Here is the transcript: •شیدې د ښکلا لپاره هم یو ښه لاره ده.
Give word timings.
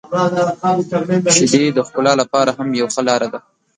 •شیدې 1.49 1.63
د 1.73 1.79
ښکلا 1.87 2.13
لپاره 2.21 2.51
هم 2.57 2.67
یو 2.81 2.87
ښه 2.93 3.01
لاره 3.07 3.27
ده. 3.33 3.39